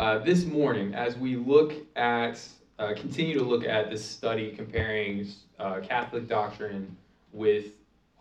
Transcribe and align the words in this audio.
Uh, 0.00 0.16
this 0.16 0.46
morning, 0.46 0.94
as 0.94 1.14
we 1.18 1.36
look 1.36 1.74
at, 1.94 2.40
uh, 2.78 2.94
continue 2.96 3.38
to 3.38 3.44
look 3.44 3.66
at 3.66 3.90
this 3.90 4.02
study 4.02 4.50
comparing 4.50 5.28
uh, 5.58 5.78
Catholic 5.80 6.26
doctrine 6.26 6.96
with 7.34 7.66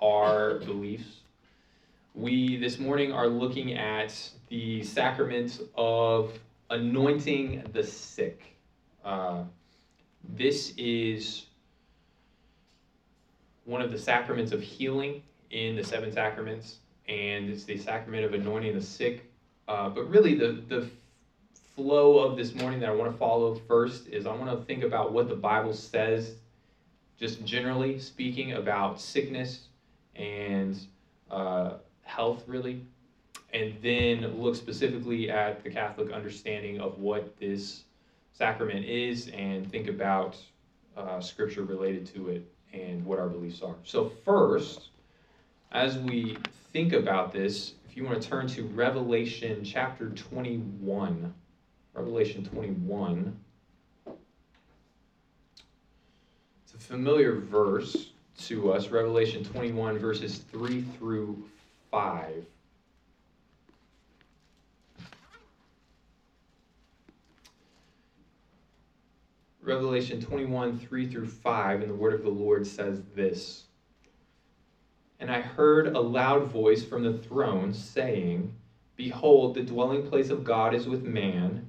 our 0.01 0.55
beliefs, 0.65 1.21
we 2.13 2.57
this 2.57 2.79
morning 2.79 3.13
are 3.13 3.29
looking 3.29 3.75
at 3.75 4.13
the 4.49 4.83
sacrament 4.83 5.61
of 5.77 6.37
anointing 6.69 7.63
the 7.71 7.81
sick. 7.85 8.57
Uh, 9.05 9.43
this 10.35 10.73
is 10.75 11.45
one 13.63 13.81
of 13.81 13.89
the 13.89 13.97
sacraments 13.97 14.51
of 14.51 14.61
healing 14.61 15.23
in 15.51 15.77
the 15.77 15.83
seven 15.85 16.11
sacraments, 16.11 16.79
and 17.07 17.49
it's 17.49 17.63
the 17.63 17.77
sacrament 17.77 18.25
of 18.25 18.33
anointing 18.33 18.75
the 18.75 18.83
sick. 18.83 19.31
Uh, 19.69 19.87
but 19.87 20.09
really, 20.09 20.35
the, 20.35 20.61
the 20.67 20.89
flow 21.79 22.19
of 22.19 22.35
this 22.35 22.53
morning 22.55 22.81
that 22.81 22.89
I 22.89 22.91
want 22.91 23.09
to 23.09 23.17
follow 23.17 23.55
first 23.55 24.09
is 24.09 24.25
I 24.25 24.35
want 24.35 24.51
to 24.51 24.65
think 24.65 24.83
about 24.83 25.13
what 25.13 25.29
the 25.29 25.35
Bible 25.35 25.73
says, 25.73 26.35
just 27.17 27.45
generally 27.45 27.99
speaking, 27.99 28.51
about 28.51 28.99
sickness 28.99 29.61
and 30.13 30.77
uh, 31.31 31.75
health, 32.01 32.43
really, 32.47 32.85
and 33.53 33.75
then 33.81 34.41
look 34.41 34.57
specifically 34.57 35.31
at 35.31 35.63
the 35.63 35.69
Catholic 35.69 36.11
understanding 36.11 36.81
of 36.81 36.99
what 36.99 37.39
this 37.39 37.85
sacrament 38.33 38.83
is 38.83 39.29
and 39.29 39.71
think 39.71 39.87
about 39.87 40.35
uh, 40.97 41.21
scripture 41.21 41.63
related 41.63 42.05
to 42.07 42.27
it 42.27 42.45
and 42.73 43.05
what 43.05 43.19
our 43.19 43.29
beliefs 43.29 43.61
are. 43.61 43.75
So, 43.85 44.11
first, 44.25 44.89
as 45.71 45.97
we 45.97 46.35
think 46.73 46.91
about 46.91 47.31
this, 47.31 47.75
if 47.89 47.95
you 47.95 48.03
want 48.03 48.21
to 48.21 48.27
turn 48.27 48.47
to 48.47 48.63
Revelation 48.63 49.63
chapter 49.63 50.09
21, 50.09 51.33
Revelation 51.93 52.45
21. 52.45 53.37
It's 56.63 56.73
a 56.73 56.77
familiar 56.77 57.35
verse 57.35 58.11
to 58.45 58.71
us, 58.71 58.89
Revelation 58.89 59.43
21, 59.43 59.97
verses 59.97 60.39
3 60.51 60.81
through 60.97 61.43
5. 61.91 62.45
Revelation 69.61 70.21
21, 70.21 70.79
3 70.79 71.09
through 71.09 71.27
5, 71.27 71.81
and 71.81 71.89
the 71.89 71.95
word 71.95 72.13
of 72.13 72.23
the 72.23 72.29
Lord 72.29 72.65
says 72.65 73.01
this 73.15 73.65
And 75.19 75.29
I 75.29 75.41
heard 75.41 75.95
a 75.95 75.99
loud 75.99 76.47
voice 76.47 76.83
from 76.83 77.03
the 77.03 77.17
throne 77.17 77.73
saying, 77.73 78.55
Behold, 78.95 79.53
the 79.55 79.63
dwelling 79.63 80.07
place 80.07 80.29
of 80.29 80.43
God 80.43 80.73
is 80.73 80.87
with 80.87 81.03
man. 81.03 81.68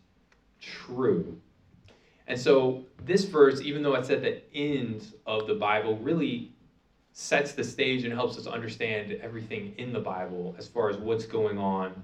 true. 0.61 1.39
And 2.27 2.39
so, 2.39 2.85
this 3.03 3.25
verse, 3.25 3.61
even 3.61 3.83
though 3.83 3.95
it's 3.95 4.09
at 4.09 4.21
the 4.21 4.41
end 4.55 5.13
of 5.25 5.47
the 5.47 5.55
Bible, 5.55 5.97
really 5.97 6.53
sets 7.13 7.51
the 7.53 7.63
stage 7.63 8.05
and 8.05 8.13
helps 8.13 8.37
us 8.37 8.47
understand 8.47 9.11
everything 9.21 9.73
in 9.77 9.91
the 9.91 9.99
Bible 9.99 10.55
as 10.57 10.67
far 10.67 10.89
as 10.89 10.97
what's 10.97 11.25
going 11.25 11.57
on 11.57 12.03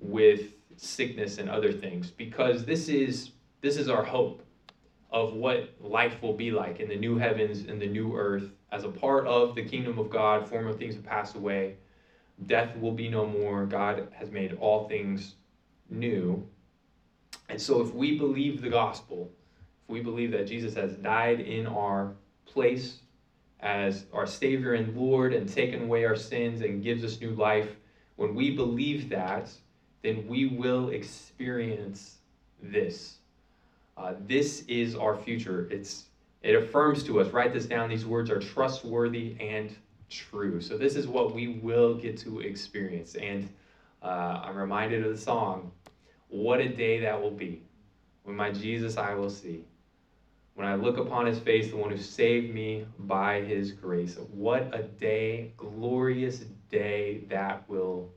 with 0.00 0.52
sickness 0.76 1.38
and 1.38 1.48
other 1.48 1.72
things. 1.72 2.10
Because 2.10 2.64
this 2.64 2.88
is 2.88 3.30
this 3.60 3.76
is 3.76 3.88
our 3.88 4.04
hope 4.04 4.42
of 5.10 5.32
what 5.32 5.74
life 5.80 6.20
will 6.22 6.34
be 6.34 6.50
like 6.50 6.80
in 6.80 6.88
the 6.88 6.96
new 6.96 7.16
heavens 7.16 7.60
and 7.60 7.80
the 7.80 7.86
new 7.86 8.14
earth 8.14 8.50
as 8.70 8.84
a 8.84 8.88
part 8.88 9.26
of 9.26 9.54
the 9.54 9.64
kingdom 9.64 9.98
of 9.98 10.10
God. 10.10 10.46
Former 10.48 10.72
things 10.72 10.94
have 10.94 11.04
passed 11.04 11.34
away. 11.34 11.76
Death 12.46 12.76
will 12.76 12.92
be 12.92 13.08
no 13.08 13.26
more. 13.26 13.64
God 13.64 14.08
has 14.12 14.30
made 14.30 14.56
all 14.60 14.88
things 14.88 15.34
new. 15.88 16.46
And 17.58 17.64
so, 17.64 17.80
if 17.80 17.92
we 17.92 18.16
believe 18.16 18.62
the 18.62 18.70
gospel, 18.70 19.32
if 19.82 19.90
we 19.90 20.00
believe 20.00 20.30
that 20.30 20.46
Jesus 20.46 20.76
has 20.76 20.92
died 20.92 21.40
in 21.40 21.66
our 21.66 22.14
place 22.46 23.00
as 23.58 24.04
our 24.12 24.28
Savior 24.28 24.74
and 24.74 24.96
Lord 24.96 25.34
and 25.34 25.52
taken 25.52 25.82
away 25.82 26.04
our 26.04 26.14
sins 26.14 26.60
and 26.60 26.84
gives 26.84 27.02
us 27.02 27.20
new 27.20 27.32
life, 27.32 27.74
when 28.14 28.36
we 28.36 28.54
believe 28.54 29.08
that, 29.08 29.50
then 30.02 30.28
we 30.28 30.46
will 30.46 30.90
experience 30.90 32.18
this 32.62 33.16
uh, 33.96 34.14
this 34.28 34.62
is 34.68 34.94
our 34.94 35.16
future. 35.16 35.66
It's 35.68 36.04
it 36.42 36.54
affirms 36.54 37.02
to 37.06 37.18
us. 37.18 37.32
Write 37.32 37.52
this 37.52 37.66
down. 37.66 37.90
These 37.90 38.06
words 38.06 38.30
are 38.30 38.38
trustworthy 38.38 39.36
and 39.40 39.74
true. 40.08 40.60
So 40.60 40.78
this 40.78 40.94
is 40.94 41.08
what 41.08 41.34
we 41.34 41.48
will 41.48 41.96
get 41.96 42.18
to 42.18 42.38
experience. 42.38 43.16
And 43.16 43.48
uh, 44.00 44.42
I'm 44.44 44.56
reminded 44.56 45.04
of 45.04 45.10
the 45.10 45.18
song. 45.18 45.72
What 46.28 46.60
a 46.60 46.68
day 46.68 47.00
that 47.00 47.20
will 47.20 47.30
be 47.30 47.62
when 48.22 48.36
my 48.36 48.50
Jesus 48.50 48.96
I 48.96 49.14
will 49.14 49.30
see. 49.30 49.64
When 50.54 50.66
I 50.66 50.74
look 50.74 50.98
upon 50.98 51.26
his 51.26 51.38
face, 51.38 51.70
the 51.70 51.76
one 51.76 51.90
who 51.90 51.98
saved 51.98 52.52
me 52.52 52.84
by 52.98 53.40
his 53.40 53.72
grace. 53.72 54.18
What 54.32 54.68
a 54.74 54.82
day, 54.82 55.52
glorious 55.56 56.44
day 56.70 57.24
that 57.28 57.68
will 57.68 58.10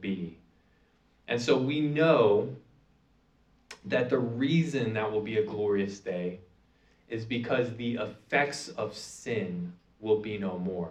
be. 0.00 0.38
And 1.26 1.42
so 1.42 1.58
we 1.58 1.80
know 1.80 2.54
that 3.84 4.10
the 4.10 4.18
reason 4.18 4.94
that 4.94 5.10
will 5.10 5.20
be 5.20 5.38
a 5.38 5.44
glorious 5.44 5.98
day 5.98 6.40
is 7.08 7.24
because 7.24 7.74
the 7.76 7.96
effects 7.96 8.68
of 8.68 8.96
sin 8.96 9.72
will 10.00 10.20
be 10.20 10.38
no 10.38 10.58
more. 10.58 10.90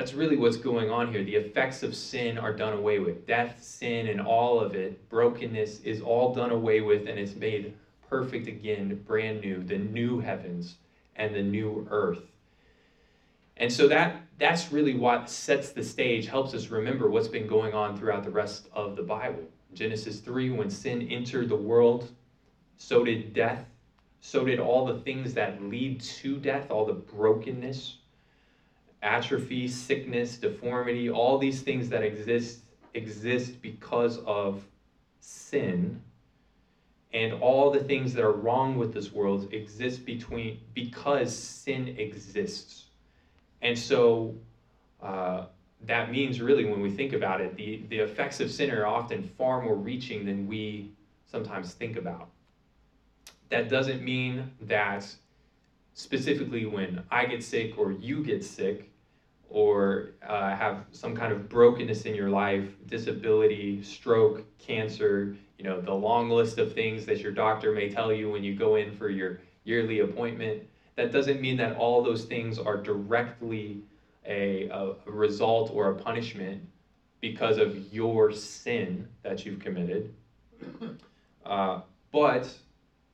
That's 0.00 0.14
really 0.14 0.38
what's 0.38 0.56
going 0.56 0.88
on 0.88 1.12
here. 1.12 1.22
The 1.22 1.36
effects 1.36 1.82
of 1.82 1.94
sin 1.94 2.38
are 2.38 2.54
done 2.54 2.72
away 2.72 3.00
with. 3.00 3.26
Death, 3.26 3.62
sin, 3.62 4.06
and 4.06 4.18
all 4.18 4.58
of 4.58 4.74
it, 4.74 5.10
brokenness, 5.10 5.80
is 5.80 6.00
all 6.00 6.32
done 6.32 6.52
away 6.52 6.80
with, 6.80 7.06
and 7.06 7.18
it's 7.18 7.34
made 7.34 7.74
perfect 8.08 8.46
again, 8.46 9.04
brand 9.06 9.42
new, 9.42 9.62
the 9.62 9.76
new 9.76 10.18
heavens 10.18 10.76
and 11.16 11.34
the 11.34 11.42
new 11.42 11.86
earth. 11.90 12.22
And 13.58 13.70
so 13.70 13.88
that 13.88 14.22
that's 14.38 14.72
really 14.72 14.94
what 14.94 15.28
sets 15.28 15.72
the 15.72 15.84
stage, 15.84 16.28
helps 16.28 16.54
us 16.54 16.68
remember 16.68 17.10
what's 17.10 17.28
been 17.28 17.46
going 17.46 17.74
on 17.74 17.94
throughout 17.94 18.24
the 18.24 18.30
rest 18.30 18.68
of 18.72 18.96
the 18.96 19.02
Bible. 19.02 19.42
Genesis 19.74 20.20
3, 20.20 20.48
when 20.48 20.70
sin 20.70 21.08
entered 21.10 21.50
the 21.50 21.56
world, 21.56 22.08
so 22.78 23.04
did 23.04 23.34
death. 23.34 23.66
So 24.22 24.46
did 24.46 24.60
all 24.60 24.86
the 24.86 25.00
things 25.00 25.34
that 25.34 25.62
lead 25.62 26.00
to 26.00 26.38
death, 26.38 26.70
all 26.70 26.86
the 26.86 26.94
brokenness, 26.94 27.98
atrophy, 29.02 29.68
sickness, 29.68 30.36
deformity, 30.36 31.10
all 31.10 31.38
these 31.38 31.62
things 31.62 31.88
that 31.88 32.02
exist 32.02 32.60
exist 32.94 33.62
because 33.62 34.18
of 34.18 34.64
sin. 35.20 36.02
And 37.12 37.32
all 37.34 37.70
the 37.70 37.80
things 37.80 38.14
that 38.14 38.24
are 38.24 38.32
wrong 38.32 38.76
with 38.76 38.92
this 38.94 39.12
world 39.12 39.52
exist 39.52 40.04
between 40.04 40.60
because 40.74 41.36
sin 41.36 41.88
exists. 41.98 42.84
And 43.62 43.76
so 43.78 44.34
uh, 45.02 45.46
that 45.86 46.12
means 46.12 46.40
really 46.40 46.64
when 46.64 46.80
we 46.80 46.90
think 46.90 47.12
about 47.12 47.40
it, 47.40 47.56
the, 47.56 47.84
the 47.88 47.98
effects 47.98 48.40
of 48.40 48.50
sin 48.50 48.70
are 48.70 48.86
often 48.86 49.22
far 49.22 49.62
more 49.62 49.74
reaching 49.74 50.24
than 50.24 50.46
we 50.46 50.92
sometimes 51.26 51.72
think 51.72 51.96
about. 51.96 52.28
That 53.48 53.68
doesn't 53.68 54.02
mean 54.02 54.52
that 54.62 55.06
specifically 55.94 56.66
when 56.66 57.02
I 57.10 57.26
get 57.26 57.42
sick 57.42 57.76
or 57.76 57.92
you 57.92 58.22
get 58.22 58.44
sick 58.44 58.89
or 59.50 60.10
uh, 60.26 60.54
have 60.54 60.84
some 60.92 61.14
kind 61.14 61.32
of 61.32 61.48
brokenness 61.48 62.02
in 62.02 62.14
your 62.14 62.30
life, 62.30 62.68
disability, 62.86 63.82
stroke, 63.82 64.44
cancer, 64.58 65.36
you 65.58 65.64
know, 65.64 65.80
the 65.80 65.92
long 65.92 66.30
list 66.30 66.58
of 66.58 66.72
things 66.72 67.04
that 67.04 67.18
your 67.18 67.32
doctor 67.32 67.72
may 67.72 67.90
tell 67.90 68.12
you 68.12 68.30
when 68.30 68.42
you 68.42 68.54
go 68.54 68.76
in 68.76 68.96
for 68.96 69.10
your 69.10 69.40
yearly 69.64 70.00
appointment, 70.00 70.62
that 70.96 71.12
doesn't 71.12 71.40
mean 71.40 71.56
that 71.56 71.76
all 71.76 72.02
those 72.02 72.24
things 72.24 72.58
are 72.58 72.76
directly 72.76 73.82
a, 74.26 74.68
a, 74.68 74.94
result 75.06 75.70
or 75.72 75.90
a 75.90 75.94
punishment 75.94 76.62
because 77.20 77.58
of 77.58 77.92
your 77.92 78.32
sin 78.32 79.06
that 79.22 79.44
you've 79.44 79.58
committed. 79.58 80.14
Uh, 81.44 81.80
but 82.12 82.52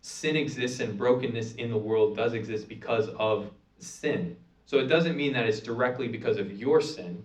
sin 0.03 0.37
exists 0.37 0.81
and 0.81 0.99
brokenness 0.99 1.55
in 1.55 1.71
the 1.71 1.77
world 1.77 2.17
does 2.17 2.35
exist 2.35 2.69
because 2.69 3.09
of 3.19 3.51
sin. 3.79 4.37
So 4.67 4.79
it 4.79 4.89
doesn't 4.89 5.17
mean 5.17 5.33
that 5.33 5.47
it's 5.47 5.61
directly 5.61 6.09
because 6.09 6.39
of 6.39 6.53
your 6.53 6.81
sin, 6.81 7.25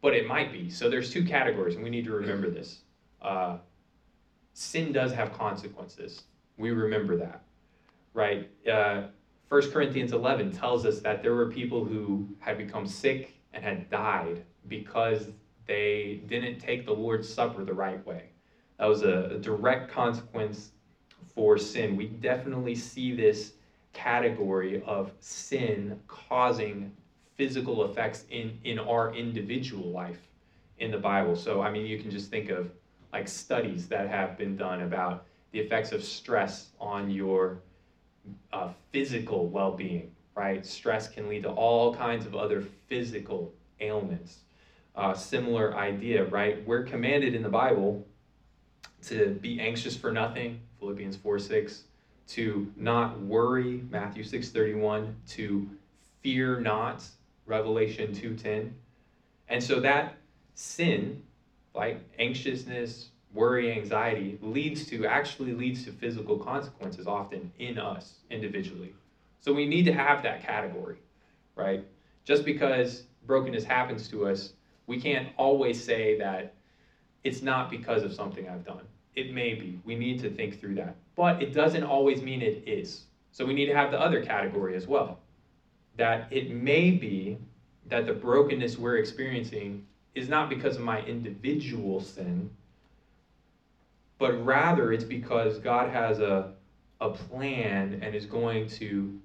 but 0.00 0.14
it 0.14 0.26
might 0.26 0.52
be. 0.52 0.70
So 0.70 0.88
there's 0.88 1.12
two 1.12 1.24
categories, 1.24 1.74
and 1.74 1.82
we 1.82 1.90
need 1.90 2.04
to 2.04 2.12
remember 2.12 2.48
this. 2.48 2.82
Uh, 3.20 3.58
sin 4.52 4.92
does 4.92 5.12
have 5.12 5.36
consequences. 5.36 6.22
We 6.56 6.70
remember 6.70 7.16
that, 7.16 7.42
right? 8.12 8.48
Uh, 8.70 9.08
1 9.48 9.70
Corinthians 9.72 10.12
11 10.12 10.52
tells 10.52 10.86
us 10.86 11.00
that 11.00 11.22
there 11.22 11.34
were 11.34 11.50
people 11.50 11.84
who 11.84 12.28
had 12.38 12.56
become 12.56 12.86
sick 12.86 13.34
and 13.52 13.64
had 13.64 13.90
died 13.90 14.44
because 14.68 15.28
they 15.66 16.22
didn't 16.28 16.60
take 16.60 16.86
the 16.86 16.92
Lord's 16.92 17.32
Supper 17.32 17.64
the 17.64 17.74
right 17.74 18.04
way. 18.06 18.30
That 18.78 18.86
was 18.86 19.02
a, 19.02 19.30
a 19.34 19.38
direct 19.38 19.90
consequence 19.90 20.70
for 21.34 21.58
sin. 21.58 21.96
We 21.96 22.06
definitely 22.06 22.76
see 22.76 23.14
this 23.14 23.54
category 23.94 24.82
of 24.84 25.12
sin 25.20 25.98
causing 26.06 26.92
physical 27.36 27.84
effects 27.90 28.24
in, 28.30 28.58
in 28.64 28.78
our 28.78 29.14
individual 29.14 29.90
life 29.90 30.20
in 30.78 30.90
the 30.90 30.98
Bible. 30.98 31.34
So, 31.34 31.62
I 31.62 31.70
mean, 31.70 31.86
you 31.86 31.98
can 31.98 32.10
just 32.10 32.30
think 32.30 32.50
of 32.50 32.70
like 33.12 33.28
studies 33.28 33.88
that 33.88 34.08
have 34.08 34.36
been 34.36 34.56
done 34.56 34.82
about 34.82 35.24
the 35.52 35.60
effects 35.60 35.92
of 35.92 36.04
stress 36.04 36.70
on 36.80 37.10
your 37.10 37.60
uh, 38.52 38.70
physical 38.90 39.46
well 39.48 39.72
being, 39.72 40.10
right? 40.34 40.66
Stress 40.66 41.08
can 41.08 41.28
lead 41.28 41.44
to 41.44 41.50
all 41.50 41.94
kinds 41.94 42.26
of 42.26 42.34
other 42.34 42.62
physical 42.88 43.52
ailments. 43.80 44.40
Uh, 44.96 45.14
similar 45.14 45.76
idea, 45.76 46.24
right? 46.26 46.66
We're 46.66 46.84
commanded 46.84 47.34
in 47.34 47.42
the 47.42 47.48
Bible 47.48 48.06
to 49.06 49.38
be 49.40 49.60
anxious 49.60 49.96
for 49.96 50.12
nothing, 50.12 50.60
Philippians 50.78 51.16
4 51.16 51.38
6, 51.38 51.84
to 52.28 52.72
not 52.76 53.20
worry, 53.20 53.82
Matthew 53.90 54.24
6 54.24 54.50
31, 54.50 55.16
to 55.28 55.68
fear 56.22 56.60
not, 56.60 57.04
Revelation 57.46 58.14
2:10. 58.14 58.72
And 59.48 59.62
so 59.62 59.80
that 59.80 60.16
sin, 60.54 61.22
like 61.74 62.00
anxiousness, 62.18 63.10
worry, 63.34 63.72
anxiety, 63.72 64.38
leads 64.40 64.86
to 64.86 65.06
actually 65.06 65.52
leads 65.52 65.84
to 65.84 65.92
physical 65.92 66.38
consequences 66.38 67.06
often 67.06 67.52
in 67.58 67.78
us 67.78 68.20
individually. 68.30 68.94
So 69.40 69.52
we 69.52 69.66
need 69.66 69.84
to 69.84 69.92
have 69.92 70.22
that 70.22 70.42
category, 70.42 70.96
right? 71.56 71.84
Just 72.24 72.44
because 72.44 73.04
brokenness 73.26 73.64
happens 73.64 74.08
to 74.08 74.26
us, 74.26 74.54
we 74.86 75.00
can't 75.00 75.28
always 75.36 75.82
say 75.82 76.18
that 76.18 76.54
it's 77.24 77.42
not 77.42 77.70
because 77.70 78.02
of 78.02 78.12
something 78.14 78.48
I've 78.48 78.64
done. 78.64 78.86
It 79.16 79.32
may 79.32 79.54
be. 79.54 79.80
We 79.84 79.94
need 79.94 80.20
to 80.20 80.30
think 80.30 80.60
through 80.60 80.74
that. 80.76 80.96
But 81.16 81.42
it 81.42 81.54
doesn't 81.54 81.84
always 81.84 82.22
mean 82.22 82.42
it 82.42 82.64
is. 82.66 83.04
So 83.32 83.44
we 83.44 83.54
need 83.54 83.66
to 83.66 83.74
have 83.74 83.90
the 83.90 84.00
other 84.00 84.24
category 84.24 84.74
as 84.76 84.86
well. 84.86 85.20
That 85.96 86.28
it 86.32 86.50
may 86.50 86.90
be 86.90 87.38
that 87.86 88.06
the 88.06 88.12
brokenness 88.12 88.78
we're 88.78 88.96
experiencing 88.96 89.86
is 90.14 90.28
not 90.28 90.48
because 90.48 90.76
of 90.76 90.82
my 90.82 91.02
individual 91.02 92.00
sin, 92.00 92.50
but 94.18 94.44
rather 94.44 94.92
it's 94.92 95.04
because 95.04 95.58
God 95.58 95.90
has 95.90 96.20
a, 96.20 96.52
a 97.00 97.10
plan 97.10 98.00
and 98.02 98.14
is 98.14 98.26
going 98.26 98.68
to 98.68 99.20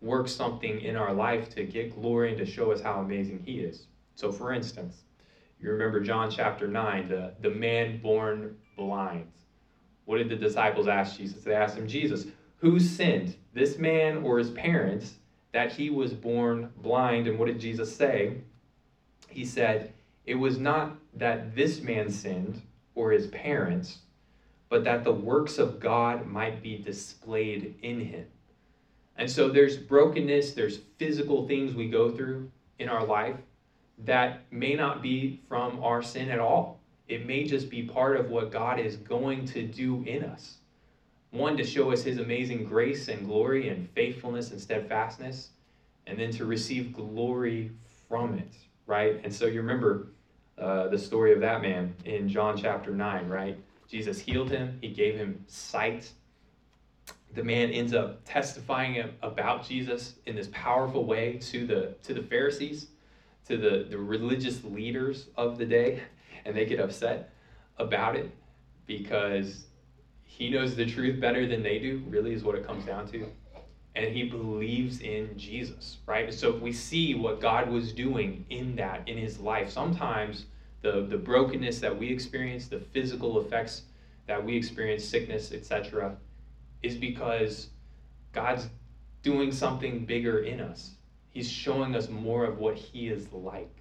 work 0.00 0.28
something 0.28 0.80
in 0.80 0.96
our 0.96 1.12
life 1.12 1.54
to 1.54 1.64
get 1.64 1.94
glory 1.94 2.30
and 2.30 2.38
to 2.38 2.46
show 2.46 2.72
us 2.72 2.80
how 2.80 3.00
amazing 3.00 3.42
He 3.44 3.60
is. 3.60 3.86
So, 4.14 4.32
for 4.32 4.52
instance, 4.52 5.02
you 5.62 5.70
remember 5.70 6.00
John 6.00 6.30
chapter 6.30 6.66
9, 6.66 7.08
the, 7.08 7.34
the 7.40 7.50
man 7.50 8.00
born 8.00 8.56
blind. 8.76 9.30
What 10.06 10.18
did 10.18 10.30
the 10.30 10.36
disciples 10.36 10.88
ask 10.88 11.18
Jesus? 11.18 11.44
They 11.44 11.54
asked 11.54 11.76
him, 11.76 11.86
Jesus, 11.86 12.26
who 12.56 12.80
sinned, 12.80 13.36
this 13.52 13.78
man 13.78 14.18
or 14.18 14.38
his 14.38 14.50
parents, 14.50 15.14
that 15.52 15.72
he 15.72 15.90
was 15.90 16.14
born 16.14 16.70
blind? 16.78 17.26
And 17.26 17.38
what 17.38 17.46
did 17.46 17.60
Jesus 17.60 17.94
say? 17.94 18.38
He 19.28 19.44
said, 19.44 19.92
It 20.24 20.34
was 20.34 20.58
not 20.58 20.96
that 21.14 21.54
this 21.54 21.80
man 21.80 22.10
sinned 22.10 22.62
or 22.94 23.10
his 23.10 23.26
parents, 23.28 23.98
but 24.68 24.84
that 24.84 25.04
the 25.04 25.12
works 25.12 25.58
of 25.58 25.78
God 25.80 26.26
might 26.26 26.62
be 26.62 26.78
displayed 26.78 27.74
in 27.82 28.00
him. 28.00 28.26
And 29.16 29.30
so 29.30 29.50
there's 29.50 29.76
brokenness, 29.76 30.54
there's 30.54 30.78
physical 30.96 31.46
things 31.46 31.74
we 31.74 31.90
go 31.90 32.10
through 32.10 32.50
in 32.78 32.88
our 32.88 33.04
life 33.04 33.36
that 34.04 34.40
may 34.50 34.74
not 34.74 35.02
be 35.02 35.40
from 35.48 35.82
our 35.82 36.02
sin 36.02 36.30
at 36.30 36.38
all. 36.38 36.80
It 37.08 37.26
may 37.26 37.44
just 37.44 37.68
be 37.68 37.82
part 37.82 38.16
of 38.16 38.30
what 38.30 38.52
God 38.52 38.78
is 38.78 38.96
going 38.96 39.44
to 39.46 39.62
do 39.62 40.02
in 40.04 40.24
us. 40.24 40.58
One, 41.30 41.56
to 41.56 41.64
show 41.64 41.92
us 41.92 42.02
his 42.02 42.18
amazing 42.18 42.64
grace 42.64 43.08
and 43.08 43.26
glory 43.26 43.68
and 43.68 43.88
faithfulness 43.90 44.50
and 44.50 44.60
steadfastness, 44.60 45.50
and 46.06 46.18
then 46.18 46.30
to 46.32 46.44
receive 46.44 46.92
glory 46.92 47.72
from 48.08 48.38
it, 48.38 48.52
right? 48.86 49.20
And 49.22 49.32
so 49.32 49.46
you 49.46 49.60
remember 49.60 50.08
uh, 50.58 50.88
the 50.88 50.98
story 50.98 51.32
of 51.32 51.40
that 51.40 51.62
man 51.62 51.94
in 52.04 52.28
John 52.28 52.56
chapter 52.56 52.90
9, 52.90 53.28
right? 53.28 53.58
Jesus 53.88 54.18
healed 54.18 54.50
him, 54.50 54.78
he 54.80 54.88
gave 54.88 55.16
him 55.16 55.44
sight. 55.46 56.10
The 57.34 57.44
man 57.44 57.70
ends 57.70 57.94
up 57.94 58.20
testifying 58.24 59.04
about 59.22 59.66
Jesus 59.66 60.14
in 60.26 60.34
this 60.34 60.48
powerful 60.52 61.04
way 61.04 61.38
to 61.42 61.66
the, 61.66 61.94
to 62.02 62.14
the 62.14 62.22
Pharisees 62.22 62.88
to 63.50 63.56
the, 63.56 63.84
the 63.90 63.98
religious 63.98 64.62
leaders 64.62 65.26
of 65.36 65.58
the 65.58 65.66
day, 65.66 66.00
and 66.44 66.56
they 66.56 66.64
get 66.64 66.78
upset 66.78 67.30
about 67.78 68.14
it 68.14 68.30
because 68.86 69.66
he 70.22 70.48
knows 70.48 70.76
the 70.76 70.86
truth 70.86 71.20
better 71.20 71.46
than 71.46 71.62
they 71.62 71.80
do, 71.80 72.02
really, 72.08 72.32
is 72.32 72.44
what 72.44 72.54
it 72.54 72.64
comes 72.64 72.84
down 72.84 73.08
to. 73.08 73.26
And 73.96 74.14
he 74.14 74.22
believes 74.22 75.00
in 75.00 75.36
Jesus, 75.36 75.98
right? 76.06 76.32
So 76.32 76.52
we 76.52 76.72
see 76.72 77.16
what 77.16 77.40
God 77.40 77.68
was 77.68 77.92
doing 77.92 78.44
in 78.50 78.76
that, 78.76 79.08
in 79.08 79.18
his 79.18 79.40
life. 79.40 79.68
Sometimes 79.68 80.46
the, 80.82 81.02
the 81.02 81.18
brokenness 81.18 81.80
that 81.80 81.98
we 81.98 82.08
experience, 82.08 82.68
the 82.68 82.78
physical 82.78 83.40
effects 83.40 83.82
that 84.28 84.42
we 84.42 84.56
experience, 84.56 85.04
sickness, 85.04 85.50
etc., 85.50 86.16
is 86.84 86.94
because 86.94 87.70
God's 88.32 88.68
doing 89.22 89.50
something 89.50 90.04
bigger 90.06 90.44
in 90.44 90.60
us. 90.60 90.92
He's 91.30 91.50
showing 91.50 91.94
us 91.94 92.08
more 92.08 92.44
of 92.44 92.58
what 92.58 92.76
he 92.76 93.08
is 93.08 93.32
like. 93.32 93.76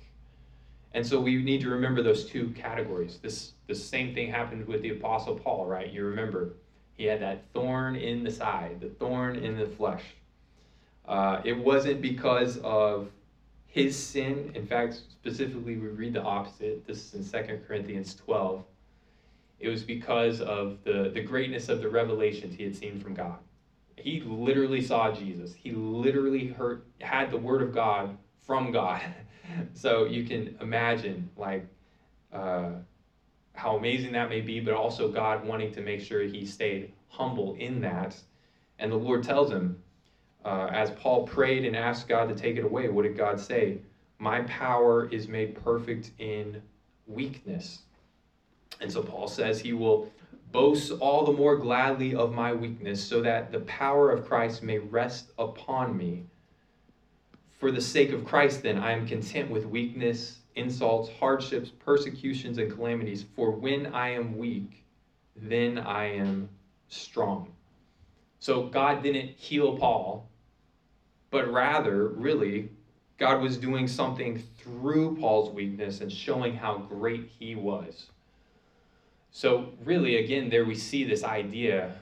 And 0.94 1.06
so 1.06 1.20
we 1.20 1.42
need 1.44 1.62
to 1.62 1.70
remember 1.70 2.02
those 2.02 2.26
two 2.26 2.50
categories. 2.50 3.20
This 3.22 3.54
the 3.68 3.76
same 3.76 4.14
thing 4.14 4.32
happened 4.32 4.68
with 4.68 4.82
the 4.82 4.90
apostle 4.90 5.36
Paul, 5.36 5.66
right? 5.66 5.92
You 5.92 6.06
remember 6.06 6.54
he 6.98 7.06
had 7.06 7.22
that 7.22 7.46
thorn 7.54 7.96
in 7.96 8.24
the 8.24 8.32
side, 8.32 8.82
the 8.82 8.90
thorn 8.90 9.36
in 9.38 9.58
the 9.58 9.68
flesh. 9.68 10.04
Uh, 11.08 11.42
it 11.44 11.58
wasn't 11.58 12.02
because 12.02 12.58
of 12.58 13.10
his 13.68 13.96
sin. 13.96 14.52
In 14.56 14.66
fact, 14.66 14.96
specifically, 14.96 15.78
we 15.78 15.88
read 15.88 16.14
the 16.14 16.22
opposite. 16.22 16.86
This 16.86 17.14
is 17.14 17.34
in 17.34 17.48
2 17.48 17.62
Corinthians 17.68 18.16
12. 18.16 18.64
It 19.60 19.70
was 19.70 19.84
because 19.84 20.42
of 20.42 20.84
the, 20.84 21.12
the 21.14 21.22
greatness 21.22 21.70
of 21.70 21.82
the 21.82 21.90
revelations 21.90 22.56
he 22.56 22.64
had 22.64 22.76
seen 22.76 23.00
from 23.00 23.14
God. 23.14 23.38
He 24.02 24.22
literally 24.22 24.82
saw 24.82 25.12
Jesus. 25.12 25.54
He 25.54 25.72
literally 25.72 26.48
heard 26.48 26.84
had 27.02 27.32
the 27.32 27.38
word 27.38 27.62
of 27.62 27.74
God 27.74 28.18
from 28.42 28.72
God. 28.72 29.02
so 29.74 30.06
you 30.06 30.24
can 30.24 30.58
imagine 30.62 31.30
like 31.36 31.66
uh, 32.34 32.72
how 33.54 33.76
amazing 33.76 34.12
that 34.14 34.30
may 34.30 34.42
be, 34.42 34.60
but 34.60 34.74
also 34.74 35.10
God 35.10 35.46
wanting 35.46 35.74
to 35.74 35.82
make 35.82 36.02
sure 36.02 36.22
he 36.22 36.46
stayed 36.46 36.94
humble 37.10 37.56
in 37.56 37.82
that. 37.82 38.16
And 38.80 38.92
the 38.92 38.96
Lord 38.96 39.24
tells 39.24 39.52
him, 39.52 39.82
uh, 40.46 40.70
as 40.72 40.92
Paul 40.92 41.28
prayed 41.28 41.66
and 41.66 41.76
asked 41.76 42.08
God 42.08 42.30
to 42.30 42.36
take 42.36 42.56
it 42.56 42.64
away, 42.64 42.88
what 42.88 43.04
did 43.04 43.18
God 43.18 43.40
say? 43.40 43.80
My 44.18 44.42
power 44.44 45.10
is 45.10 45.28
made 45.28 45.62
perfect 45.62 46.12
in 46.20 46.62
weakness. 47.08 47.80
And 48.80 48.92
so 48.92 49.02
Paul 49.02 49.28
says 49.28 49.60
he 49.60 49.74
will 49.74 50.10
boast 50.52 50.92
all 51.00 51.26
the 51.26 51.32
more 51.32 51.56
gladly 51.56 52.16
of 52.16 52.34
my 52.34 52.54
weakness, 52.54 53.04
so 53.04 53.22
that 53.22 53.52
the 53.52 53.60
power 53.62 54.12
of 54.12 54.26
Christ 54.28 54.64
may 54.64 54.80
rest 54.80 55.32
upon 55.38 55.96
me. 55.96 56.26
For 57.60 57.72
the 57.72 57.82
sake 57.82 58.12
of 58.12 58.26
Christ, 58.26 58.64
then, 58.64 58.78
I 58.78 58.92
am 58.92 59.08
content 59.08 59.52
with 59.52 59.66
weakness, 59.66 60.40
insults, 60.56 61.10
hardships, 61.20 61.70
persecutions, 61.70 62.58
and 62.58 62.72
calamities. 62.72 63.26
For 63.36 63.52
when 63.52 63.88
I 63.88 64.10
am 64.10 64.38
weak, 64.38 64.86
then 65.36 65.78
I 65.78 66.06
am 66.06 66.50
strong. 66.88 67.54
So 68.40 68.64
God 68.68 69.04
didn't 69.04 69.32
heal 69.32 69.78
Paul, 69.78 70.30
but 71.32 71.52
rather, 71.52 72.08
really, 72.08 72.70
God 73.18 73.42
was 73.42 73.58
doing 73.58 73.88
something 73.88 74.42
through 74.58 75.18
Paul's 75.18 75.52
weakness 75.52 76.00
and 76.00 76.12
showing 76.12 76.56
how 76.56 76.78
great 76.78 77.30
he 77.38 77.56
was. 77.56 78.08
So, 79.32 79.74
really, 79.84 80.18
again, 80.18 80.50
there 80.50 80.66
we 80.66 80.76
see 80.76 81.04
this 81.04 81.24
idea 81.24 81.94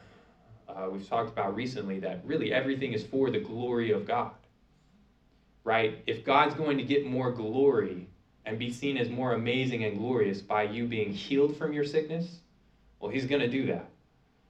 uh, 0.70 0.90
we've 0.90 1.08
talked 1.08 1.30
about 1.30 1.56
recently 1.56 2.00
that 2.00 2.22
really 2.26 2.54
everything 2.54 2.94
is 2.94 3.04
for 3.04 3.30
the 3.30 3.40
glory 3.40 3.92
of 3.92 4.06
God. 4.06 4.32
Right? 5.64 6.02
If 6.08 6.24
God's 6.24 6.56
going 6.56 6.78
to 6.78 6.84
get 6.84 7.06
more 7.06 7.32
glory 7.32 8.08
and 8.46 8.58
be 8.58 8.72
seen 8.72 8.98
as 8.98 9.10
more 9.10 9.34
amazing 9.34 9.84
and 9.84 9.98
glorious 9.98 10.42
by 10.42 10.64
you 10.64 10.86
being 10.88 11.12
healed 11.12 11.58
from 11.58 11.74
your 11.74 11.84
sickness, 11.84 12.40
well, 13.00 13.12
He's 13.12 13.26
going 13.26 13.42
to 13.42 13.50
do 13.50 13.66
that. 13.68 13.90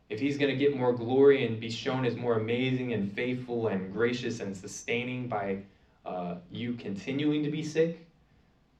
If 0.09 0.19
He's 0.19 0.37
going 0.37 0.51
to 0.51 0.57
get 0.57 0.77
more 0.77 0.93
glory 0.93 1.45
and 1.45 1.59
be 1.59 1.71
shown 1.71 2.05
as 2.05 2.15
more 2.15 2.35
amazing 2.37 2.93
and 2.93 3.11
faithful 3.11 3.67
and 3.67 3.91
gracious 3.91 4.39
and 4.39 4.55
sustaining 4.55 5.27
by 5.27 5.59
uh, 6.05 6.35
you 6.51 6.73
continuing 6.73 7.43
to 7.43 7.49
be 7.49 7.63
sick, 7.63 8.05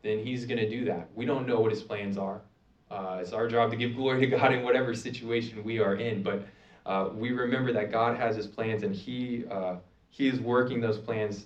then 0.04 0.20
He's 0.20 0.46
going 0.46 0.60
to 0.60 0.70
do 0.70 0.86
that. 0.86 1.10
We 1.16 1.26
don't 1.26 1.48
know 1.48 1.60
what 1.60 1.72
His 1.72 1.82
plans 1.82 2.18
are 2.18 2.42
Uh, 2.90 3.20
it's 3.22 3.34
our 3.34 3.48
job 3.48 3.72
to 3.72 3.78
give 3.78 3.96
glory 3.96 4.20
to 4.28 4.28
God 4.28 4.54
in 4.54 4.64
whatever 4.64 4.94
situation 4.94 5.64
we 5.64 5.80
are 5.80 5.96
in. 5.96 6.24
But 6.24 6.48
uh, 6.86 7.10
we 7.14 7.32
remember 7.32 7.74
that 7.74 7.92
God 7.92 8.18
has 8.18 8.36
His 8.36 8.48
plans, 8.48 8.84
and 8.84 8.96
He 8.96 9.46
uh, 9.50 9.76
He 10.10 10.28
is 10.28 10.40
working 10.40 10.80
those 10.80 10.98
plans 10.98 11.46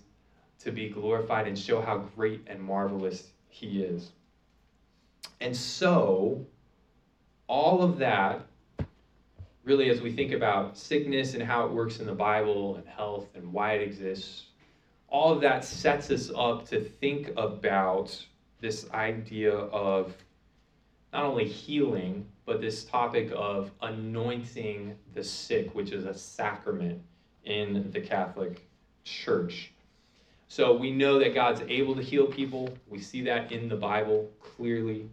to 0.60 0.72
be 0.72 0.90
glorified 0.90 1.48
and 1.48 1.58
show 1.58 1.82
how 1.82 1.98
great 2.16 2.42
and 2.48 2.62
marvelous 2.62 3.30
He 3.50 3.82
is. 3.82 4.12
And 5.40 5.56
so, 5.56 6.46
all 7.48 7.82
of 7.82 7.98
that, 7.98 8.46
really, 9.64 9.90
as 9.90 10.02
we 10.02 10.12
think 10.12 10.32
about 10.32 10.78
sickness 10.78 11.34
and 11.34 11.42
how 11.42 11.66
it 11.66 11.72
works 11.72 12.00
in 12.00 12.06
the 12.06 12.14
Bible 12.14 12.76
and 12.76 12.88
health 12.88 13.28
and 13.34 13.52
why 13.52 13.74
it 13.74 13.82
exists, 13.82 14.44
all 15.08 15.34
of 15.34 15.42
that 15.42 15.66
sets 15.66 16.12
us 16.12 16.32
up 16.36 16.68
to 16.70 16.80
think 16.80 17.32
about 17.36 18.26
this 18.62 18.90
idea 18.92 19.52
of 19.54 20.16
not 21.14 21.24
only 21.24 21.46
healing, 21.46 22.26
but 22.46 22.62
this 22.62 22.84
topic 22.84 23.32
of 23.36 23.72
anointing 23.82 24.96
the 25.14 25.24
sick, 25.24 25.74
which 25.76 25.92
is 25.92 26.06
a 26.06 26.14
sacrament 26.14 27.02
in 27.46 27.92
the 27.92 28.00
Catholic 28.00 28.68
Church. 29.04 29.72
So 30.48 30.76
we 30.76 30.92
know 30.92 31.18
that 31.20 31.34
God's 31.34 31.62
able 31.68 31.96
to 31.96 32.02
heal 32.02 32.28
people. 32.28 32.78
We 32.90 33.00
see 33.00 33.22
that 33.24 33.52
in 33.52 33.70
the 33.70 33.76
Bible 33.76 34.30
clearly. 34.42 35.10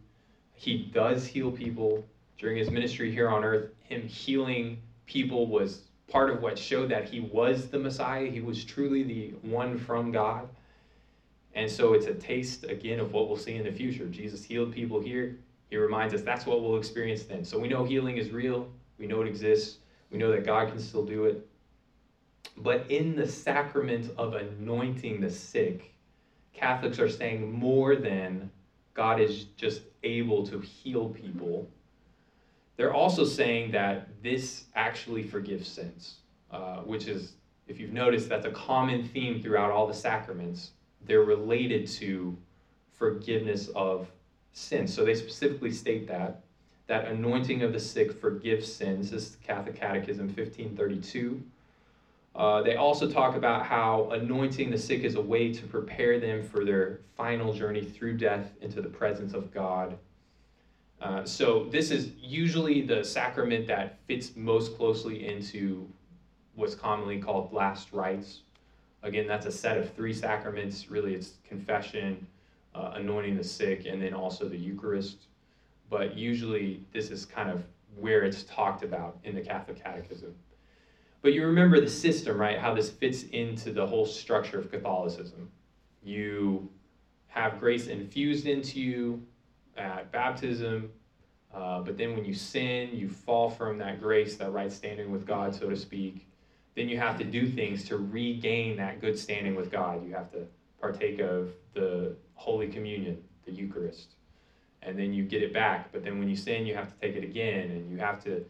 He 0.55 0.78
does 0.93 1.26
heal 1.26 1.50
people. 1.50 2.05
During 2.38 2.57
his 2.57 2.71
ministry 2.71 3.11
here 3.11 3.28
on 3.28 3.45
earth, 3.45 3.71
him 3.81 4.02
healing 4.02 4.81
people 5.07 5.47
was 5.47 5.83
part 6.09 6.31
of 6.31 6.43
what 6.43 6.59
showed 6.59 6.90
that 6.90 7.09
he 7.09 7.21
was 7.21 7.69
the 7.69 7.78
Messiah. 7.78 8.26
He 8.26 8.40
was 8.40 8.64
truly 8.64 9.02
the 9.02 9.28
one 9.43 9.78
from 9.78 10.12
God. 10.12 10.49
And 11.55 11.71
so 11.71 11.95
it's 11.95 12.07
a 12.07 12.14
taste, 12.14 12.64
again, 12.64 13.00
of 13.00 13.12
what 13.12 13.28
we'll 13.28 13.37
see 13.37 13.57
in 13.57 13.64
the 13.64 13.73
future. 13.73 14.07
Jesus 14.07 14.45
healed 14.45 14.73
people 14.73 15.00
here. 15.00 15.38
He 15.71 15.77
reminds 15.77 16.15
us 16.15 16.23
that's 16.23 16.47
what 16.47 16.63
we'll 16.63 16.79
experience 16.79 17.25
then. 17.25 17.45
So 17.45 17.59
we 17.59 17.69
know 17.69 17.85
healing 17.85 18.17
is 18.17 18.31
real. 18.31 18.69
We 18.99 19.07
know 19.07 19.21
it 19.23 19.29
exists. 19.29 19.79
We 20.11 20.19
know 20.19 20.31
that 20.31 20.45
God 20.45 20.69
can 20.69 20.81
still 20.81 21.05
do 21.05 21.25
it. 21.25 21.47
But 22.57 22.91
in 22.91 23.15
the 23.15 23.27
sacrament 23.27 24.11
of 24.17 24.35
anointing 24.35 25.21
the 25.21 25.31
sick, 25.31 25.95
Catholics 26.53 26.99
are 26.99 27.09
saying 27.09 27.53
more 27.53 27.95
than 27.95 28.51
God 28.95 29.21
is 29.21 29.45
just 29.57 29.83
able 30.03 30.45
to 30.49 30.59
heal 30.59 31.11
people. 31.11 31.69
They're 32.77 32.95
also 32.95 33.25
saying 33.25 33.73
that 33.73 34.09
this 34.23 34.65
actually 34.75 35.23
forgives 35.23 35.69
sins, 35.69 36.17
uh, 36.51 36.79
which 36.79 37.07
is, 37.07 37.35
if 37.69 37.79
you've 37.79 37.93
noticed, 37.93 38.29
that's 38.29 38.47
a 38.47 38.51
common 38.51 39.07
theme 39.07 39.41
throughout 39.43 39.71
all 39.71 39.87
the 39.87 39.95
sacraments. 39.95 40.71
They're 41.05 41.23
related 41.23 41.87
to 41.89 42.37
forgiveness 42.93 43.69
of 43.77 44.09
sins. 44.52 44.95
So 44.95 45.05
they 45.05 45.14
specifically 45.14 45.73
state 45.73 46.09
that 46.09 46.43
that 46.88 47.07
anointing 47.07 47.62
of 47.62 47.73
the 47.73 47.78
sick 47.81 48.19
forgives 48.19 48.73
sins. 48.73 49.11
This 49.11 49.31
is 49.31 49.37
Catholic 49.43 49.76
Catechism 49.76 50.26
1532. 50.28 51.43
Uh, 52.35 52.62
they 52.62 52.76
also 52.76 53.11
talk 53.11 53.37
about 53.37 53.67
how 53.67 54.09
anointing 54.12 54.71
the 54.71 54.78
sick 54.78 55.02
is 55.02 55.14
a 55.14 55.21
way 55.21 55.52
to 55.52 55.67
prepare 55.67 56.19
them 56.19 56.43
for 56.43 56.64
their 56.64 57.00
final 57.17 57.52
journey 57.52 57.85
through 57.85 58.17
death 58.17 58.52
into 58.62 58.81
the 58.81 58.88
presence 58.88 59.35
of 59.35 59.52
God. 59.52 59.99
Uh, 61.00 61.25
so, 61.25 61.64
this 61.71 61.90
is 61.90 62.11
usually 62.19 62.81
the 62.81 63.05
sacrament 63.05 63.67
that 63.69 63.99
fits 64.07 64.35
most 64.35 64.76
closely 64.76 65.28
into 65.28 65.88
what's 66.55 66.75
commonly 66.75 67.21
called 67.21 67.52
last 67.52 67.93
rites. 67.93 68.40
Again, 69.02 69.28
that's 69.28 69.47
a 69.47 69.52
set 69.52 69.78
of 69.78 69.93
three 69.95 70.12
sacraments. 70.12 70.90
Really, 70.90 71.14
it's 71.14 71.35
confession, 71.47 72.26
uh, 72.78 72.92
anointing 72.94 73.37
the 73.37 73.44
sick, 73.44 73.87
and 73.87 74.00
then 74.00 74.14
also 74.14 74.49
the 74.49 74.56
Eucharist. 74.56 75.26
But 75.90 76.16
usually, 76.16 76.85
this 76.92 77.11
is 77.11 77.25
kind 77.25 77.50
of 77.50 77.64
where 77.97 78.23
it's 78.23 78.44
talked 78.44 78.85
about 78.85 79.18
in 79.25 79.35
the 79.35 79.40
Catholic 79.40 79.82
Catechism. 79.82 80.35
But 81.20 81.32
you 81.32 81.44
remember 81.44 81.80
the 81.80 81.90
system, 81.90 82.38
right? 82.38 82.58
How 82.58 82.75
this 82.75 82.90
fits 82.90 83.25
into 83.25 83.73
the 83.73 83.87
whole 83.87 84.06
structure 84.06 84.58
of 84.58 84.70
Catholicism. 84.70 85.50
You 86.02 86.70
have 87.26 87.58
grace 87.58 87.88
infused 87.88 88.47
into 88.47 88.80
you 88.80 89.26
at 89.76 90.12
baptism, 90.12 90.90
uh, 91.52 91.80
but 91.80 91.97
then 91.99 92.14
when 92.14 92.25
you 92.25 92.35
sin, 92.35 92.90
you 92.92 93.08
fall 93.08 93.50
from 93.50 93.78
that 93.78 94.00
grace, 94.00 94.37
that 94.37 94.52
right 94.52 94.73
standing 94.73 95.11
with 95.11 95.26
God, 95.26 95.54
so 95.54 95.68
to 95.68 95.76
speak. 95.76 96.28
Then 96.76 96.88
you 96.88 96.99
have 96.99 97.18
to 97.18 97.25
do 97.25 97.49
things 97.49 97.85
to 97.88 97.97
regain 97.97 98.76
that 98.76 99.00
good 99.00 99.18
standing 99.18 99.56
with 99.56 99.70
God. 99.70 100.06
You 100.06 100.14
have 100.14 100.30
to 100.32 100.47
partake 100.80 101.18
of 101.18 101.50
the 101.75 102.14
Holy 102.38 102.68
Communion, 102.68 103.21
the 103.45 103.52
Eucharist, 103.52 104.14
and 104.83 104.97
then 104.97 105.12
you 105.12 105.25
get 105.25 105.42
it 105.42 105.52
back. 105.52 105.90
But 105.90 106.04
then 106.04 106.21
when 106.21 106.28
you 106.28 106.37
sin, 106.37 106.66
you 106.66 106.75
have 106.76 106.88
to 106.88 107.00
take 107.00 107.16
it 107.16 107.25
again, 107.25 107.73
and 107.73 107.90
you 107.90 107.99
have 107.99 108.23
to 108.25 108.45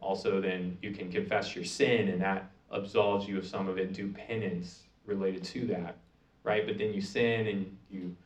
also, 0.00 0.40
then 0.40 0.78
you 0.80 0.92
can 0.92 1.12
confess 1.12 1.54
your 1.54 1.64
sin, 1.64 2.08
and 2.08 2.20
that 2.22 2.50
absolves 2.72 3.28
you 3.28 3.36
of 3.36 3.46
some 3.46 3.68
of 3.68 3.76
it. 3.76 3.92
Do 3.92 4.10
penance 4.10 4.84
related 5.04 5.44
to 5.44 5.66
that, 5.66 5.98
right? 6.44 6.66
But 6.66 6.78
then 6.78 6.94
you 6.94 7.02
sin 7.02 7.46
and 7.46 7.76
you 7.90 8.16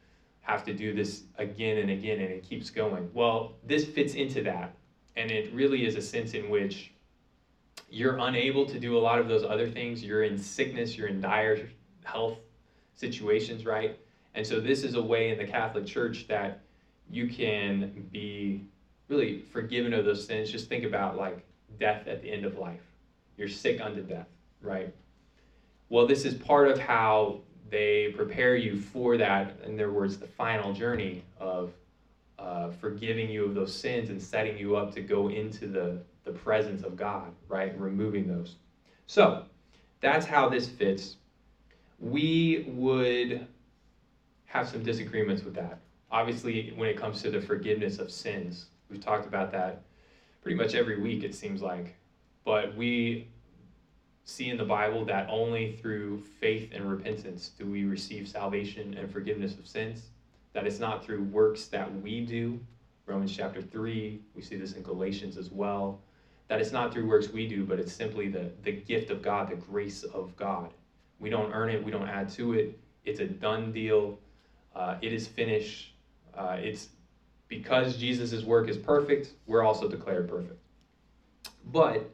have 0.43 0.65
to 0.65 0.73
do 0.73 0.95
this 0.95 1.25
again 1.39 1.79
and 1.79 1.91
again, 1.91 2.21
and 2.21 2.31
it 2.31 2.45
keeps 2.45 2.71
going. 2.71 3.11
Well, 3.13 3.55
this 3.67 3.85
fits 3.85 4.15
into 4.15 4.43
that, 4.45 4.75
and 5.17 5.31
it 5.31 5.53
really 5.53 5.85
is 5.87 5.97
a 5.97 6.03
sense 6.03 6.35
in 6.35 6.49
which 6.49 6.93
you're 7.89 8.19
unable 8.19 8.65
to 8.67 8.79
do 8.79 8.97
a 8.97 9.01
lot 9.01 9.19
of 9.19 9.27
those 9.27 9.43
other 9.43 9.69
things. 9.69 10.05
You're 10.05 10.23
in 10.23 10.39
sickness, 10.39 10.97
you're 10.97 11.09
in 11.09 11.21
dire 11.21 11.69
health 12.05 12.39
situations, 12.95 13.67
right? 13.67 13.99
And 14.35 14.47
so, 14.47 14.61
this 14.61 14.85
is 14.85 14.95
a 14.95 15.03
way 15.03 15.31
in 15.31 15.39
the 15.39 15.47
Catholic 15.47 15.87
Church 15.87 16.29
that 16.29 16.61
you 17.11 17.29
can 17.29 18.09
be 18.13 18.65
really 19.09 19.41
forgiven 19.41 19.93
of 19.93 20.05
those 20.05 20.27
sins. 20.27 20.51
Just 20.51 20.69
think 20.69 20.85
about 20.85 21.17
like 21.17 21.45
death 21.79 22.07
at 22.07 22.23
the 22.23 22.31
end 22.31 22.45
of 22.45 22.59
life. 22.59 22.81
You're 23.37 23.49
sick 23.49 23.81
unto 23.81 24.03
death, 24.03 24.29
right? 24.61 24.95
Well, 25.89 26.07
this 26.07 26.25
is 26.25 26.35
part 26.35 26.69
of 26.69 26.79
how 26.79 27.41
they 27.71 28.13
prepare 28.17 28.57
you 28.57 28.81
for 28.81 29.17
that, 29.17 29.57
in 29.65 29.77
their 29.77 29.91
words, 29.91 30.19
the 30.19 30.27
final 30.27 30.73
journey 30.73 31.25
of 31.39 31.73
uh, 32.39 32.71
forgiving 32.81 33.29
you 33.29 33.45
of 33.45 33.55
those 33.55 33.75
sins 33.75 34.11
and 34.11 34.23
setting 34.23 34.57
you 34.57 34.77
up 34.77 34.95
to 34.95 35.01
go 35.01 35.29
into 35.29 35.67
the, 35.67 35.99
the 36.25 36.33
presence 36.33 36.83
of 36.83 36.97
God, 36.97 37.33
right? 37.49 37.79
Removing 37.79 38.27
those. 38.27 38.57
So 39.07 39.45
that's 40.01 40.27
how 40.27 40.49
this 40.49 40.69
fits. 40.69 41.17
We 41.99 42.65
would 42.69 43.47
have 44.51 44.69
some 44.69 44.83
disagreements 44.83 45.45
with 45.45 45.55
that. 45.55 45.79
Obviously, 46.11 46.73
when 46.75 46.89
it 46.89 46.97
comes 46.97 47.23
to 47.23 47.31
the 47.31 47.41
forgiveness 47.41 48.01
of 48.01 48.11
sins, 48.11 48.67
we've 48.91 49.01
talked 49.01 49.27
about 49.27 49.53
that 49.53 49.83
pretty 50.43 50.57
much 50.57 50.75
every 50.75 51.01
week, 51.01 51.23
it 51.23 51.37
seems 51.37 51.63
like. 51.63 51.95
But 52.45 52.75
we 52.75 53.29
see 54.25 54.51
in 54.51 54.57
the 54.57 54.65
Bible 54.65 55.05
that 55.05 55.29
only 55.31 55.77
through 55.77 56.25
faith 56.41 56.71
and 56.75 56.91
repentance 56.91 57.53
do 57.57 57.65
we 57.65 57.85
receive 57.85 58.27
salvation 58.27 58.95
and 58.95 59.09
forgiveness 59.11 59.57
of 59.57 59.69
sins. 59.69 60.09
That 60.53 60.67
it's 60.67 60.81
not 60.81 61.05
through 61.05 61.23
works 61.23 61.67
that 61.67 62.03
we 62.03 62.27
do. 62.27 62.59
Romans 63.07 63.37
chapter 63.37 63.63
3, 63.63 64.21
we 64.35 64.43
see 64.43 64.57
this 64.57 64.73
in 64.73 64.83
Galatians 64.83 65.37
as 65.37 65.53
well. 65.53 66.01
That 66.49 66.61
it's 66.61 66.73
not 66.73 66.93
through 66.93 67.07
works 67.07 67.29
we 67.29 67.47
do, 67.47 67.65
but 67.65 67.79
it's 67.79 67.93
simply 67.93 68.27
the, 68.27 68.51
the 68.65 68.73
gift 68.73 69.11
of 69.11 69.23
God, 69.23 69.49
the 69.49 69.55
grace 69.55 70.03
of 70.03 70.35
God. 70.35 70.71
We 71.21 71.31
don't 71.31 71.53
earn 71.53 71.71
it, 71.71 71.85
we 71.85 71.93
don't 71.93 72.09
add 72.09 72.31
to 72.31 72.55
it. 72.55 72.77
It's 73.05 73.21
a 73.21 73.27
done 73.27 73.71
deal. 73.71 74.19
Uh, 74.75 74.97
it 75.01 75.13
is 75.13 75.27
finished. 75.27 75.95
Uh, 76.35 76.57
it's 76.59 76.89
because 77.49 77.97
Jesus' 77.97 78.45
work 78.45 78.69
is 78.69 78.77
perfect, 78.77 79.33
we're 79.47 79.63
also 79.63 79.89
declared 79.89 80.29
perfect. 80.29 80.59
But 81.67 82.09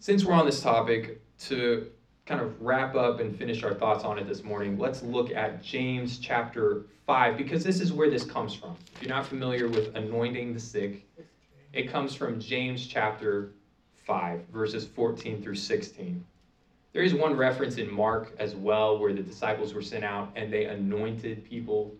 since 0.00 0.24
we're 0.24 0.34
on 0.34 0.44
this 0.44 0.60
topic, 0.60 1.22
to 1.46 1.86
kind 2.26 2.40
of 2.40 2.60
wrap 2.60 2.94
up 2.94 3.20
and 3.20 3.36
finish 3.36 3.62
our 3.62 3.74
thoughts 3.74 4.04
on 4.04 4.18
it 4.18 4.28
this 4.28 4.42
morning, 4.42 4.78
let's 4.78 5.02
look 5.02 5.30
at 5.32 5.62
James 5.62 6.18
chapter 6.18 6.86
5, 7.06 7.36
because 7.36 7.64
this 7.64 7.80
is 7.80 7.92
where 7.92 8.10
this 8.10 8.24
comes 8.24 8.54
from. 8.54 8.76
If 8.94 9.02
you're 9.02 9.10
not 9.10 9.26
familiar 9.26 9.68
with 9.68 9.94
anointing 9.96 10.52
the 10.52 10.60
sick, 10.60 11.08
it 11.72 11.90
comes 11.90 12.14
from 12.14 12.40
James 12.40 12.86
chapter 12.86 13.52
5, 14.06 14.46
verses 14.52 14.86
14 14.86 15.42
through 15.42 15.54
16. 15.54 16.24
There 16.92 17.02
is 17.02 17.14
one 17.14 17.36
reference 17.36 17.78
in 17.78 17.90
Mark 17.90 18.34
as 18.38 18.54
well 18.54 18.98
where 18.98 19.14
the 19.14 19.22
disciples 19.22 19.72
were 19.72 19.82
sent 19.82 20.04
out 20.04 20.30
and 20.36 20.52
they 20.52 20.66
anointed 20.66 21.44
people 21.44 21.94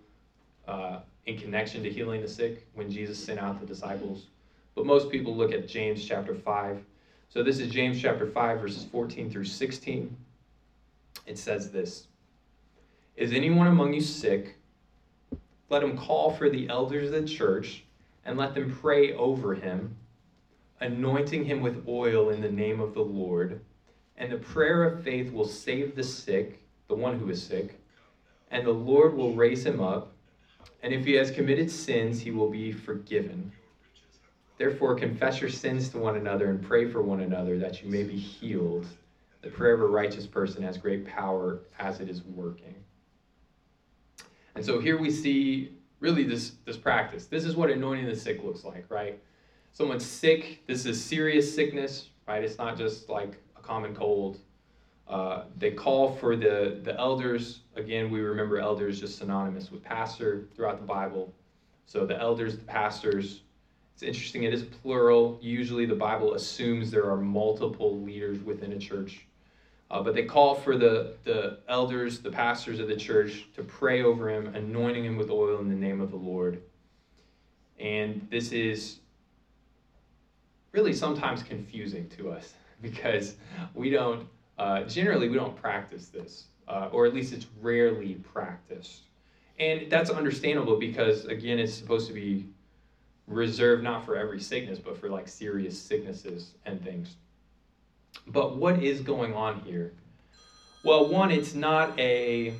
uh, 0.68 1.00
in 1.24 1.38
connection 1.38 1.82
to 1.82 1.90
healing 1.90 2.20
the 2.20 2.28
sick 2.28 2.66
when 2.74 2.90
Jesus 2.90 3.22
sent 3.22 3.40
out 3.40 3.58
the 3.58 3.66
disciples. 3.66 4.26
But 4.74 4.84
most 4.84 5.10
people 5.10 5.34
look 5.34 5.52
at 5.52 5.66
James 5.66 6.04
chapter 6.04 6.34
5. 6.34 6.84
So 7.30 7.42
this 7.42 7.58
is 7.58 7.70
James 7.70 8.00
chapter 8.00 8.26
5, 8.26 8.60
verses 8.60 8.84
14 8.84 9.30
through 9.30 9.46
16. 9.46 10.14
It 11.26 11.38
says 11.38 11.70
this 11.70 12.08
Is 13.16 13.32
anyone 13.32 13.68
among 13.68 13.94
you 13.94 14.02
sick? 14.02 14.56
Let 15.70 15.82
him 15.82 15.96
call 15.96 16.32
for 16.32 16.50
the 16.50 16.68
elders 16.68 17.06
of 17.06 17.22
the 17.22 17.26
church 17.26 17.84
and 18.26 18.36
let 18.36 18.54
them 18.54 18.76
pray 18.82 19.14
over 19.14 19.54
him, 19.54 19.96
anointing 20.80 21.46
him 21.46 21.62
with 21.62 21.88
oil 21.88 22.28
in 22.28 22.42
the 22.42 22.50
name 22.50 22.78
of 22.78 22.92
the 22.92 23.00
Lord. 23.00 23.62
And 24.16 24.30
the 24.30 24.38
prayer 24.38 24.84
of 24.84 25.02
faith 25.02 25.32
will 25.32 25.46
save 25.46 25.94
the 25.96 26.02
sick, 26.02 26.62
the 26.88 26.94
one 26.94 27.18
who 27.18 27.30
is 27.30 27.42
sick, 27.42 27.80
and 28.50 28.66
the 28.66 28.72
Lord 28.72 29.14
will 29.14 29.34
raise 29.34 29.64
him 29.64 29.80
up 29.80 30.12
and 30.82 30.92
if 30.92 31.04
he 31.04 31.12
has 31.14 31.30
committed 31.30 31.70
sins, 31.70 32.20
he 32.20 32.30
will 32.30 32.50
be 32.50 32.72
forgiven. 32.72 33.52
Therefore, 34.58 34.94
confess 34.96 35.40
your 35.40 35.50
sins 35.50 35.88
to 35.90 35.98
one 35.98 36.16
another 36.16 36.50
and 36.50 36.62
pray 36.62 36.88
for 36.88 37.02
one 37.02 37.20
another 37.20 37.58
that 37.58 37.82
you 37.82 37.88
may 37.88 38.02
be 38.02 38.16
healed. 38.16 38.86
The 39.42 39.48
prayer 39.48 39.74
of 39.74 39.80
a 39.80 39.86
righteous 39.86 40.26
person 40.26 40.62
has 40.62 40.76
great 40.76 41.06
power 41.06 41.60
as 41.78 42.00
it 42.00 42.08
is 42.08 42.22
working. 42.22 42.74
And 44.54 44.64
so 44.64 44.80
here 44.80 44.98
we 44.98 45.10
see 45.10 45.72
really 46.00 46.24
this, 46.24 46.52
this 46.64 46.76
practice. 46.76 47.26
This 47.26 47.44
is 47.44 47.56
what 47.56 47.70
anointing 47.70 48.06
the 48.06 48.16
sick 48.16 48.42
looks 48.42 48.64
like, 48.64 48.84
right? 48.90 49.20
Someone's 49.72 50.04
sick, 50.04 50.66
this 50.66 50.84
is 50.84 51.02
serious 51.02 51.52
sickness, 51.52 52.08
right? 52.28 52.44
It's 52.44 52.58
not 52.58 52.76
just 52.76 53.08
like 53.08 53.40
common 53.62 53.94
cold. 53.94 54.38
Uh, 55.08 55.44
they 55.58 55.70
call 55.70 56.14
for 56.14 56.36
the, 56.36 56.80
the 56.82 56.98
elders. 56.98 57.60
Again, 57.76 58.10
we 58.10 58.20
remember 58.20 58.58
elders 58.58 59.00
just 59.00 59.18
synonymous 59.18 59.70
with 59.70 59.82
pastor 59.82 60.48
throughout 60.54 60.80
the 60.80 60.86
Bible. 60.86 61.34
So 61.86 62.06
the 62.06 62.18
elders, 62.18 62.56
the 62.56 62.64
pastors, 62.64 63.42
it's 63.94 64.02
interesting, 64.02 64.44
it 64.44 64.54
is 64.54 64.62
plural. 64.62 65.38
Usually 65.42 65.84
the 65.84 65.94
Bible 65.94 66.34
assumes 66.34 66.90
there 66.90 67.10
are 67.10 67.18
multiple 67.18 68.00
leaders 68.00 68.38
within 68.40 68.72
a 68.72 68.78
church. 68.78 69.26
Uh, 69.90 70.02
but 70.02 70.14
they 70.14 70.24
call 70.24 70.54
for 70.54 70.78
the, 70.78 71.14
the 71.24 71.58
elders, 71.68 72.20
the 72.20 72.30
pastors 72.30 72.80
of 72.80 72.88
the 72.88 72.96
church, 72.96 73.44
to 73.54 73.62
pray 73.62 74.02
over 74.02 74.30
him, 74.30 74.54
anointing 74.54 75.04
him 75.04 75.18
with 75.18 75.28
oil 75.28 75.58
in 75.58 75.68
the 75.68 75.74
name 75.74 76.00
of 76.00 76.10
the 76.10 76.16
Lord. 76.16 76.62
And 77.78 78.26
this 78.30 78.52
is 78.52 79.00
really 80.72 80.94
sometimes 80.94 81.42
confusing 81.42 82.08
to 82.16 82.30
us 82.30 82.54
because 82.82 83.36
we 83.74 83.90
don't, 83.90 84.28
uh, 84.58 84.82
generally, 84.82 85.28
we 85.28 85.36
don't 85.36 85.56
practice 85.56 86.08
this, 86.08 86.46
uh, 86.68 86.88
or 86.92 87.06
at 87.06 87.14
least 87.14 87.32
it's 87.32 87.46
rarely 87.60 88.14
practiced. 88.14 89.02
And 89.58 89.90
that's 89.90 90.10
understandable 90.10 90.78
because, 90.78 91.24
again, 91.26 91.58
it's 91.58 91.72
supposed 91.72 92.08
to 92.08 92.12
be 92.12 92.46
reserved 93.26 93.82
not 93.82 94.04
for 94.04 94.16
every 94.16 94.40
sickness, 94.40 94.78
but 94.78 94.98
for 94.98 95.08
like 95.08 95.28
serious 95.28 95.80
sicknesses 95.80 96.54
and 96.66 96.82
things. 96.82 97.16
But 98.26 98.56
what 98.56 98.82
is 98.82 99.00
going 99.00 99.34
on 99.34 99.60
here? 99.60 99.92
Well, 100.84 101.06
one, 101.06 101.30
it's 101.30 101.54
not 101.54 101.98
a 101.98 102.54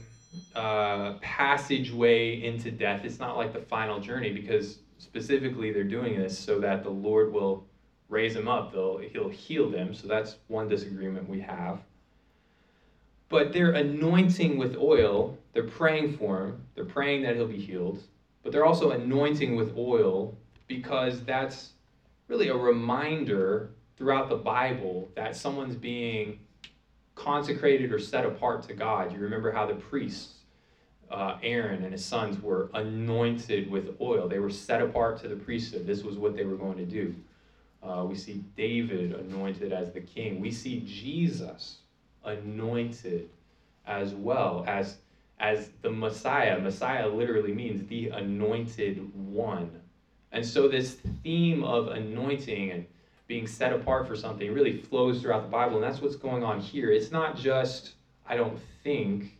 uh, 0.54 1.14
passageway 1.20 2.42
into 2.42 2.70
death. 2.70 3.04
It's 3.04 3.18
not 3.18 3.36
like 3.36 3.52
the 3.52 3.60
final 3.60 4.00
journey 4.00 4.32
because 4.32 4.78
specifically 4.98 5.72
they're 5.72 5.84
doing 5.84 6.18
this 6.18 6.38
so 6.38 6.60
that 6.60 6.84
the 6.84 6.90
Lord 6.90 7.32
will 7.32 7.66
raise 8.12 8.37
him 8.37 8.47
up. 8.47 8.73
They'll, 8.73 8.99
he'll 8.99 9.31
heal 9.31 9.71
them. 9.71 9.95
So 9.95 10.07
that's 10.07 10.37
one 10.49 10.69
disagreement 10.69 11.28
we 11.28 11.40
have. 11.40 11.81
But 13.31 13.54
they're 13.54 13.73
anointing 13.73 14.59
with 14.59 14.76
oil. 14.76 15.38
They're 15.54 15.64
praying 15.64 16.19
for 16.19 16.45
him. 16.45 16.66
They're 16.75 16.85
praying 16.85 17.23
that 17.23 17.37
he'll 17.37 17.49
be 17.49 17.59
healed. 17.59 18.02
But 18.42 18.52
they're 18.52 18.66
also 18.66 18.90
anointing 18.90 19.57
with 19.57 19.75
oil 19.76 20.37
because 20.69 21.25
that's 21.25 21.71
really 22.28 22.49
a 22.49 22.57
reminder 22.57 23.71
throughout 23.97 24.28
the 24.28 24.37
Bible 24.37 25.11
that 25.16 25.35
someone's 25.35 25.76
being 25.76 26.38
consecrated 27.14 27.92
or 27.92 27.99
set 27.99 28.26
apart 28.26 28.62
to 28.64 28.75
God. 28.75 29.12
You 29.12 29.21
remember 29.21 29.52
how 29.52 29.66
the 29.66 29.75
priests, 29.75 30.35
uh, 31.11 31.38
Aaron 31.42 31.83
and 31.83 31.92
his 31.92 32.04
sons, 32.04 32.42
were 32.42 32.71
anointed 32.75 33.71
with 33.71 33.97
oil. 34.00 34.28
They 34.28 34.38
were 34.38 34.50
set 34.50 34.83
apart 34.83 35.21
to 35.23 35.28
the 35.28 35.37
priesthood. 35.37 35.87
This 35.87 36.02
was 36.02 36.19
what 36.19 36.37
they 36.37 36.45
were 36.45 36.57
going 36.57 36.76
to 36.76 36.87
do. 36.87 37.14
Uh, 37.82 38.04
we 38.08 38.14
see 38.14 38.44
David 38.56 39.12
anointed 39.12 39.72
as 39.72 39.92
the 39.92 40.00
king. 40.00 40.40
We 40.40 40.52
see 40.52 40.80
Jesus 40.80 41.78
anointed 42.24 43.28
as 43.86 44.14
well 44.14 44.64
as 44.68 44.98
as 45.40 45.70
the 45.82 45.90
Messiah. 45.90 46.60
Messiah 46.60 47.08
literally 47.08 47.52
means 47.52 47.88
the 47.88 48.10
anointed 48.10 49.12
one. 49.14 49.80
And 50.30 50.46
so 50.46 50.68
this 50.68 50.98
theme 51.24 51.64
of 51.64 51.88
anointing 51.88 52.70
and 52.70 52.86
being 53.26 53.46
set 53.46 53.72
apart 53.72 54.06
for 54.06 54.14
something 54.14 54.52
really 54.52 54.80
flows 54.82 55.20
throughout 55.20 55.42
the 55.42 55.48
Bible, 55.48 55.76
and 55.76 55.84
that's 55.84 56.00
what's 56.00 56.16
going 56.16 56.44
on 56.44 56.60
here. 56.60 56.92
It's 56.92 57.10
not 57.10 57.36
just, 57.36 57.94
I 58.26 58.36
don't 58.36 58.58
think, 58.84 59.38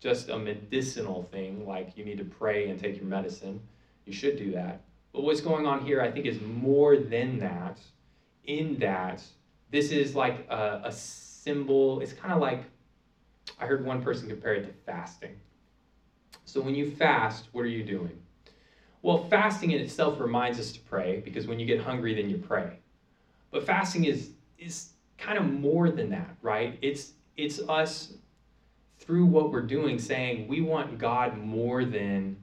just 0.00 0.30
a 0.30 0.38
medicinal 0.38 1.24
thing 1.30 1.66
like 1.66 1.96
you 1.96 2.04
need 2.04 2.18
to 2.18 2.24
pray 2.24 2.68
and 2.68 2.80
take 2.80 2.96
your 2.96 3.04
medicine. 3.04 3.60
You 4.06 4.12
should 4.12 4.36
do 4.36 4.52
that. 4.52 4.80
But 5.12 5.22
what's 5.22 5.40
going 5.40 5.66
on 5.66 5.84
here, 5.84 6.00
I 6.00 6.10
think, 6.10 6.26
is 6.26 6.40
more 6.40 6.96
than 6.96 7.38
that, 7.40 7.78
in 8.44 8.78
that 8.78 9.22
this 9.70 9.90
is 9.90 10.14
like 10.14 10.46
a, 10.48 10.82
a 10.84 10.92
symbol. 10.92 12.00
It's 12.00 12.12
kind 12.12 12.32
of 12.32 12.40
like, 12.40 12.64
I 13.58 13.66
heard 13.66 13.84
one 13.84 14.02
person 14.02 14.28
compare 14.28 14.54
it 14.54 14.64
to 14.64 14.72
fasting. 14.84 15.36
So 16.44 16.60
when 16.60 16.74
you 16.74 16.90
fast, 16.90 17.48
what 17.52 17.62
are 17.62 17.68
you 17.68 17.84
doing? 17.84 18.18
Well, 19.02 19.24
fasting 19.24 19.72
in 19.72 19.80
itself 19.80 20.20
reminds 20.20 20.60
us 20.60 20.72
to 20.72 20.80
pray 20.80 21.20
because 21.24 21.46
when 21.46 21.58
you 21.58 21.66
get 21.66 21.80
hungry, 21.80 22.14
then 22.14 22.30
you 22.30 22.38
pray. 22.38 22.78
But 23.50 23.66
fasting 23.66 24.04
is 24.04 24.30
is 24.58 24.90
kind 25.18 25.38
of 25.38 25.44
more 25.44 25.90
than 25.90 26.10
that, 26.10 26.36
right? 26.40 26.78
It's 26.82 27.12
it's 27.36 27.60
us 27.68 28.14
through 28.98 29.26
what 29.26 29.50
we're 29.50 29.62
doing 29.62 29.98
saying 29.98 30.46
we 30.46 30.60
want 30.60 30.98
God 30.98 31.36
more 31.36 31.84
than 31.84 32.36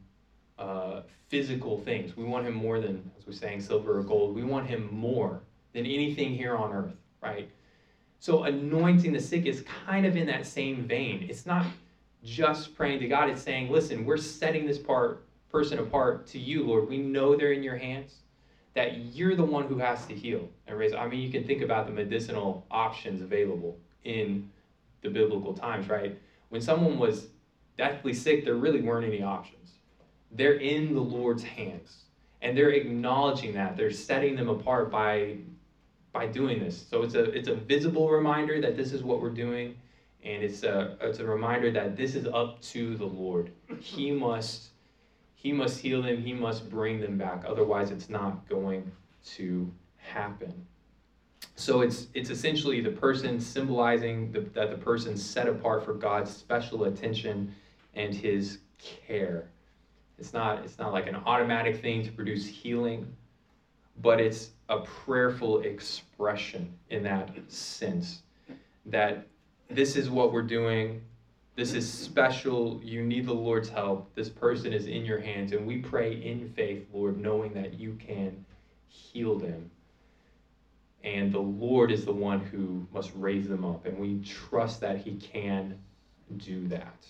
uh, 0.59 1.01
physical 1.29 1.79
things. 1.79 2.15
We 2.15 2.25
want 2.25 2.45
Him 2.45 2.53
more 2.53 2.79
than, 2.79 3.09
as 3.17 3.25
we're 3.25 3.33
saying, 3.33 3.61
silver 3.61 3.97
or 3.97 4.03
gold. 4.03 4.35
We 4.35 4.43
want 4.43 4.67
Him 4.67 4.89
more 4.91 5.41
than 5.73 5.85
anything 5.85 6.35
here 6.35 6.55
on 6.55 6.73
earth, 6.73 6.95
right? 7.21 7.49
So 8.19 8.43
anointing 8.43 9.13
the 9.13 9.21
sick 9.21 9.45
is 9.45 9.63
kind 9.85 10.05
of 10.05 10.17
in 10.17 10.27
that 10.27 10.45
same 10.45 10.83
vein. 10.83 11.25
It's 11.29 11.45
not 11.45 11.65
just 12.23 12.75
praying 12.75 12.99
to 12.99 13.07
God. 13.07 13.29
It's 13.29 13.41
saying, 13.41 13.71
listen, 13.71 14.05
we're 14.05 14.17
setting 14.17 14.67
this 14.67 14.77
part 14.77 15.25
person 15.49 15.79
apart 15.79 16.27
to 16.27 16.39
you, 16.39 16.63
Lord. 16.63 16.89
We 16.89 16.97
know 16.97 17.35
they're 17.35 17.53
in 17.53 17.63
your 17.63 17.77
hands, 17.77 18.19
that 18.75 18.97
you're 18.97 19.35
the 19.35 19.43
one 19.43 19.65
who 19.67 19.77
has 19.77 20.05
to 20.07 20.13
heal 20.13 20.49
and 20.67 20.77
raise. 20.77 20.93
I 20.93 21.07
mean, 21.07 21.21
you 21.21 21.31
can 21.31 21.45
think 21.45 21.61
about 21.61 21.87
the 21.87 21.93
medicinal 21.93 22.65
options 22.69 23.21
available 23.21 23.77
in 24.03 24.49
the 25.01 25.09
biblical 25.09 25.53
times, 25.53 25.87
right? 25.89 26.19
When 26.49 26.61
someone 26.61 26.99
was 26.99 27.27
deathly 27.77 28.13
sick, 28.13 28.43
there 28.43 28.55
really 28.55 28.81
weren't 28.81 29.07
any 29.07 29.23
options. 29.23 29.78
They're 30.31 30.53
in 30.53 30.93
the 30.93 31.01
Lord's 31.01 31.43
hands. 31.43 32.05
And 32.41 32.57
they're 32.57 32.71
acknowledging 32.71 33.53
that. 33.53 33.75
They're 33.75 33.91
setting 33.91 34.35
them 34.35 34.49
apart 34.49 34.89
by 34.91 35.37
by 36.11 36.25
doing 36.25 36.59
this. 36.59 36.87
So 36.89 37.03
it's 37.03 37.15
a 37.15 37.23
it's 37.31 37.49
a 37.49 37.55
visible 37.55 38.09
reminder 38.09 38.61
that 38.61 38.77
this 38.77 38.93
is 38.93 39.03
what 39.03 39.21
we're 39.21 39.29
doing. 39.29 39.75
And 40.23 40.43
it's 40.43 40.63
a 40.63 40.97
it's 41.01 41.19
a 41.19 41.25
reminder 41.25 41.71
that 41.71 41.97
this 41.97 42.15
is 42.15 42.27
up 42.27 42.61
to 42.61 42.95
the 42.95 43.05
Lord. 43.05 43.51
He 43.79 44.11
must 44.25 44.69
he 45.35 45.53
must 45.53 45.79
heal 45.79 46.01
them, 46.01 46.21
he 46.21 46.33
must 46.33 46.69
bring 46.69 46.99
them 46.99 47.17
back. 47.17 47.43
Otherwise, 47.47 47.91
it's 47.91 48.09
not 48.09 48.47
going 48.49 48.91
to 49.35 49.71
happen. 49.95 50.65
So 51.55 51.81
it's 51.81 52.07
it's 52.13 52.29
essentially 52.29 52.81
the 52.81 52.91
person 52.91 53.39
symbolizing 53.39 54.31
the, 54.31 54.41
that 54.53 54.69
the 54.71 54.77
person 54.77 55.17
set 55.17 55.47
apart 55.47 55.83
for 55.83 55.93
God's 55.93 56.31
special 56.35 56.85
attention 56.85 57.53
and 57.95 58.13
his 58.13 58.59
care. 58.77 59.49
It's 60.19 60.33
not 60.33 60.63
it's 60.65 60.77
not 60.77 60.93
like 60.93 61.07
an 61.07 61.15
automatic 61.15 61.81
thing 61.81 62.03
to 62.03 62.11
produce 62.11 62.45
healing, 62.45 63.15
but 64.01 64.19
it's 64.19 64.51
a 64.67 64.79
prayerful 64.79 65.61
expression 65.61 66.73
in 66.89 67.03
that 67.03 67.31
sense 67.47 68.23
that 68.85 69.25
this 69.69 69.95
is 69.95 70.09
what 70.09 70.33
we're 70.33 70.41
doing 70.41 71.01
this 71.59 71.73
is 71.73 71.91
special. 71.91 72.79
You 72.81 73.03
need 73.03 73.25
the 73.25 73.33
Lord's 73.33 73.67
help. 73.67 74.15
This 74.15 74.29
person 74.29 74.71
is 74.71 74.85
in 74.85 75.03
your 75.03 75.19
hands. 75.19 75.51
And 75.51 75.67
we 75.67 75.79
pray 75.79 76.13
in 76.13 76.53
faith, 76.55 76.87
Lord, 76.93 77.19
knowing 77.19 77.51
that 77.51 77.77
you 77.77 77.97
can 77.99 78.45
heal 78.87 79.37
them. 79.37 79.69
And 81.03 81.33
the 81.33 81.39
Lord 81.39 81.91
is 81.91 82.05
the 82.05 82.13
one 82.13 82.39
who 82.39 82.87
must 82.93 83.11
raise 83.13 83.49
them 83.49 83.65
up. 83.65 83.85
And 83.85 83.97
we 83.97 84.21
trust 84.23 84.79
that 84.79 84.99
He 84.99 85.15
can 85.15 85.77
do 86.37 86.65
that. 86.69 87.05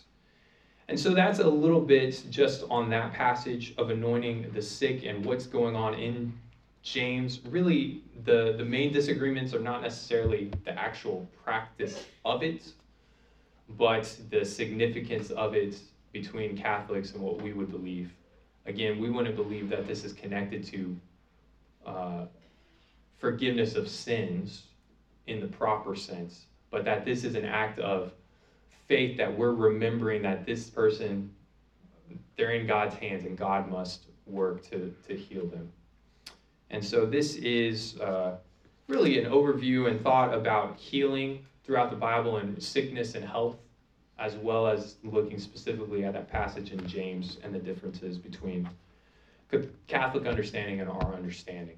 And 0.89 0.99
so 0.99 1.13
that's 1.13 1.37
a 1.37 1.47
little 1.47 1.81
bit 1.81 2.23
just 2.31 2.63
on 2.67 2.89
that 2.89 3.13
passage 3.13 3.75
of 3.77 3.91
anointing 3.91 4.49
the 4.55 4.61
sick 4.61 5.05
and 5.05 5.23
what's 5.23 5.45
going 5.45 5.75
on 5.75 5.93
in 5.93 6.33
James. 6.81 7.41
Really, 7.45 8.01
the, 8.25 8.55
the 8.57 8.65
main 8.65 8.91
disagreements 8.91 9.53
are 9.53 9.59
not 9.59 9.83
necessarily 9.83 10.51
the 10.65 10.71
actual 10.71 11.29
practice 11.43 12.05
of 12.25 12.41
it, 12.41 12.73
but 13.77 14.17
the 14.31 14.43
significance 14.43 15.29
of 15.29 15.53
it 15.53 15.77
between 16.11 16.57
Catholics 16.57 17.11
and 17.11 17.21
what 17.21 17.39
we 17.39 17.53
would 17.53 17.69
believe. 17.69 18.11
Again, 18.65 18.99
we 18.99 19.11
wouldn't 19.11 19.35
believe 19.35 19.69
that 19.69 19.85
this 19.85 20.03
is 20.03 20.11
connected 20.11 20.63
to 20.65 20.97
uh, 21.85 22.25
forgiveness 23.19 23.75
of 23.75 23.87
sins 23.87 24.63
in 25.27 25.39
the 25.39 25.47
proper 25.47 25.95
sense, 25.95 26.45
but 26.71 26.83
that 26.85 27.05
this 27.05 27.23
is 27.23 27.35
an 27.35 27.45
act 27.45 27.77
of 27.77 28.11
faith 28.89 29.15
that 29.17 29.37
we're 29.37 29.53
remembering 29.53 30.23
that 30.23 30.45
this 30.45 30.69
person, 30.69 31.31
they're 32.35 32.51
in 32.51 32.67
God's 32.67 32.95
hands 32.95 33.23
and 33.23 33.37
God 33.37 33.69
must 33.69 34.07
work 34.25 34.67
to, 34.71 34.93
to 35.07 35.15
heal 35.15 35.45
them. 35.45 35.71
And 36.71 36.83
so 36.83 37.05
this 37.05 37.35
is 37.35 37.99
uh, 38.01 38.37
really 38.87 39.23
an 39.23 39.31
overview 39.31 39.89
and 39.89 40.01
thought 40.01 40.33
about 40.33 40.77
healing 40.77 41.45
throughout 41.63 41.91
the 41.91 41.95
Bible 41.95 42.37
and 42.37 42.61
sickness 42.61 43.15
and 43.15 43.23
health, 43.23 43.57
as 44.17 44.35
well 44.35 44.67
as 44.67 44.95
looking 45.03 45.39
specifically 45.39 46.03
at 46.03 46.13
that 46.13 46.29
passage 46.29 46.71
in 46.71 46.85
James 46.87 47.37
and 47.43 47.53
the 47.53 47.59
differences 47.59 48.17
between 48.17 48.67
Catholic 49.87 50.25
understanding 50.25 50.81
and 50.81 50.89
our 50.89 51.13
understanding. 51.13 51.77